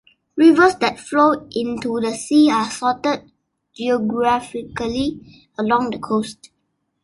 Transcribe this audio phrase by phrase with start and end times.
[0.35, 3.31] Rivers that flow into the sea are sorted
[3.75, 6.49] geographically, along the coast.